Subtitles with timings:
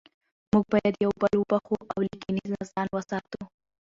[0.51, 3.41] موږ باید یو بل وبخښو او له کینې ځان وساتو